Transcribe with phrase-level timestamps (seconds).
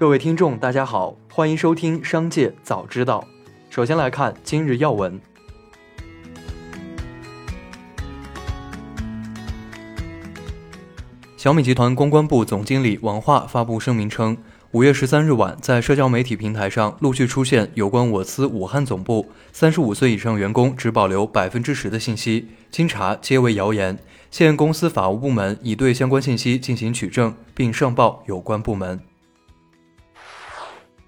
[0.00, 3.22] 各位听众，大家好，欢迎收听《商界早知道》。
[3.68, 5.20] 首先来看今日要闻。
[11.36, 14.34] 小米集团公关部总经理王化发布声明称，
[14.70, 23.98] 五月十三日晚，在社交媒体平台上陆续出现有关我司武汉总部三十五岁以上员工只保留百分之十的信息，经查皆为谣言。
[24.30, 28.98] 现公司法务部门已对相关信息进行取证，并上报有关部门。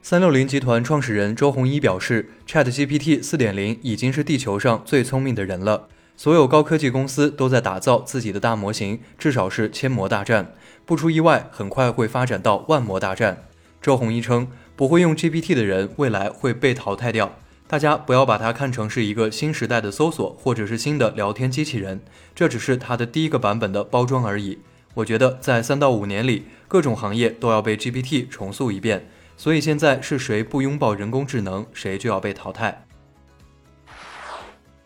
[0.05, 5.87] 三六零集团创始人周鸿祎表示，ChatGPT 四点零已经是地球上最聪明的人了。
[6.17, 10.55] 所有高科技公司都在打造自己的大模型，至少是千模大战。
[10.85, 13.45] 不出意外，很快会发展到万模大战。
[13.81, 17.37] 周鸿祎称，不会用 GPT 的人未来会被淘汰掉。
[17.69, 22.01] 大家不要把它看成是一个新时代的搜索，或者是新的聊天机器人，
[22.35, 24.59] 这只是它的第一个版本的包装而已。
[24.95, 29.09] 我觉得在三到五年里，各种行业都要被 GPT 重塑一遍。
[29.37, 32.87] 所以现在是谁不拥抱人工智能，谁就要被淘汰。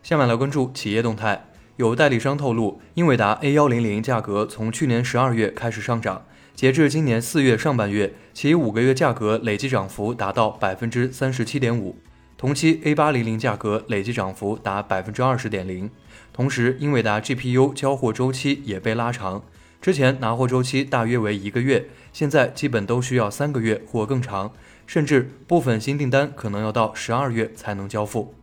[0.01, 1.45] 下面来关注企业动态。
[1.75, 6.25] 有代理商透露，英伟达 A 幺零零价格从去年十二月开始上涨，
[6.55, 11.95] 截至今年四月上半月，其五个月价格累计涨幅达到百分之三十七点五。
[12.35, 15.87] 同期 A 八零零价格累计涨幅达百分之二十点零。
[16.33, 19.43] 同时，英伟达 GPU 交货周期也被拉长。
[19.81, 24.51] 之前拿货周期大约为一个月，现在基本都需要三个月或更长，
[24.85, 28.33] 甚至部分新订单可能要到十二月才能交付。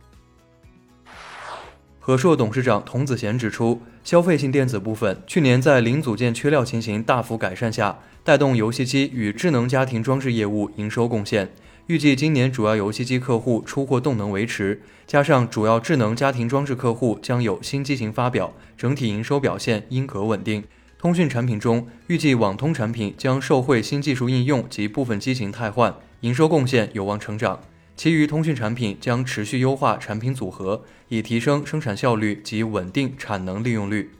[1.99, 11.51] 和硕董事长童子贤指出，消费性电子部分去年在零组件缺料情形大幅改善下，带动游戏机与智能家庭装置业务营收贡献。
[11.87, 20.63] 预计今年主要游戏机客户出货动能维持，加上主要智能家庭装置客户将有新机型发表，整体营收表现应可稳定。
[21.05, 27.61] 通讯产品中，预计网通产品将受惠新技术应用及部分机型汰换，营收贡献有望成长。
[27.95, 34.13] 其余通讯产品将持续优化产品组合，以提升生产效率及稳定产能利用率。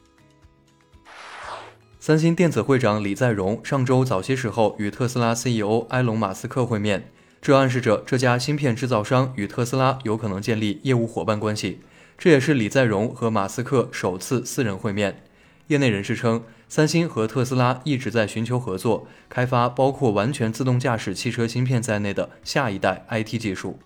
[1.99, 7.09] 三星电子会长李在镕上周早些时候与特斯拉 CEO 埃隆·马斯克会面，
[7.41, 11.79] 这暗示着这家芯片制造商与特斯拉有可能建立业务伙伴关系。
[12.15, 15.23] 这也是李在镕和马斯克首次私人会面。
[15.69, 16.43] 业内人士称。
[16.67, 23.79] 三星和特斯拉一直在寻求合作，开发包括完全自动驾驶汽车芯片在内的下一代 IT 技术。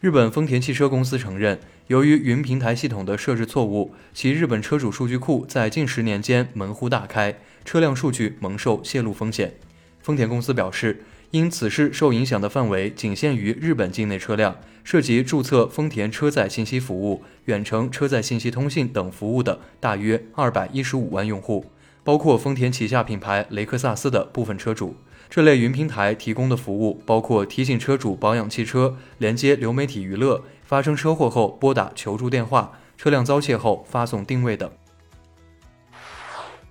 [0.00, 9.54] 日本丰田汽车公司承认，由于云平台系统的设置错误，其日本车主数据库在近十年间门户大开，车辆数据蒙受泄露风险。
[10.00, 11.04] 丰田公司表示。
[11.34, 21.66] 因此事受影响的范围仅限于日本境内车辆，涉及注册丰田车载信息服务、远程车载信息通信等服务的大约二百一十五万用户，
[22.04, 24.94] 包括丰田旗下品牌雷克萨斯的部分车主。
[25.28, 34.70] 这类云平台提供的服务包括提醒车主保养汽车、连接流媒体娱乐、发生车祸后拨打求助电话、车辆遭窃后发送定位等。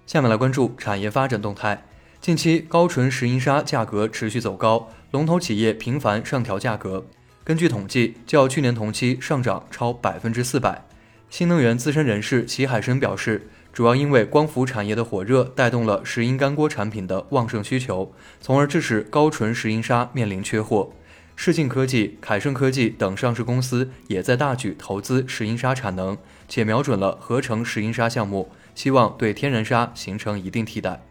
[0.05, 1.83] 下面来关注产业发展动态。
[2.23, 7.05] 近期高纯石英砂价格持续走高，龙头企业频繁上调价格。
[7.43, 10.85] 根据统计，较去年同期上涨超百分之四百。
[11.29, 20.93] 新能源资深人士齐海生表示，主要因为光伏产业的火热带动了石英干锅产品的旺盛需求，从而致使高纯石英砂面临缺货。
[21.35, 26.17] 世镜科技、凯盛科技等上市公司也在大举投资石英砂产能，
[26.47, 31.03] 且瞄准了合成石英砂项目，希望对天然砂形成一定替代。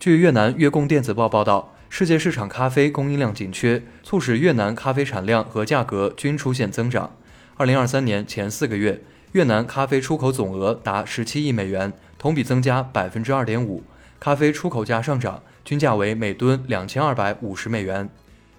[0.00, 7.14] 据越南越供电子报报道，世界市场咖啡供应量紧缺，促使越南咖啡产量和价格均出现增长。
[7.58, 9.02] 二零二三年前四个月，
[9.32, 13.84] 越南咖啡出口总额达十七亿美元，同比增加百分之二点五。
[14.18, 18.08] 咖啡出口价上涨，均价为每吨两千二百五十美元。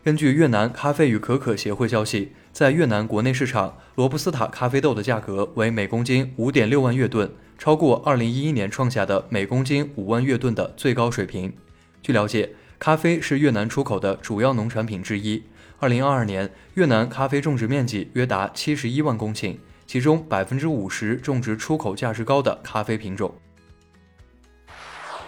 [0.04, 7.32] 根据越南咖啡与可可协会消息，在越南国内市场，罗布斯塔咖啡豆的价格为每公斤五点六万越盾。
[7.62, 11.54] 超过2011年创下的每公斤5万越盾的最高水平。
[12.02, 15.44] 据了解，咖啡是越南出口的主要农产品之一。
[15.80, 23.36] 2022年，越南咖啡种植面积约达71万公顷，其中50%种植出口价值高的咖啡品种。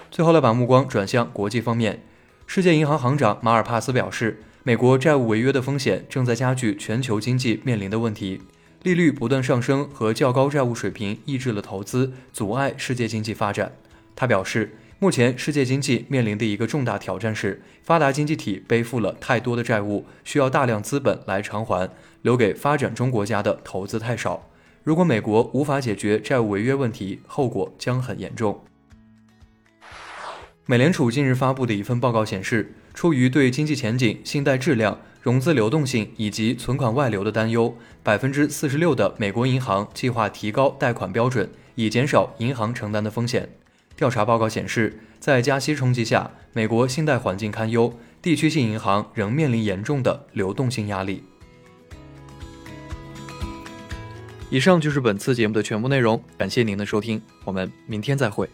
[0.10, 2.02] 最后来把目光转向国际方面，
[2.48, 8.42] 世界银行行长马尔帕斯表示，美国债务违约的风险正在加剧全球经济面临的问题。
[8.84, 13.72] 利率不断上升和较高债务水平抑制了投资，阻碍世界经济发展。
[14.14, 21.90] 他表示，目前世界经济面临的一个重大挑战是，发达经济体背负了太多的债务，需要大量资本来偿还，
[22.24, 24.50] 留给发展中国家的投资太少。
[24.84, 28.66] 如果美国无法解决债务违约问题，后果将很严重。
[30.66, 43.50] 美联储近日发布的一份报告显示，出于对经济前景、信贷质量、融资流动性以及存款外流的担忧，百分之四十六的美国银行计划提高贷款标准，以减少银行承担的风险。
[43.98, 51.26] 调查报告显示，在加息冲击下，美国信贷环境堪忧，地区性银行仍面临严重的流动性压力。
[54.50, 58.48] 以上就是本次节目的全部内容，感谢您的收听，我们明天再会。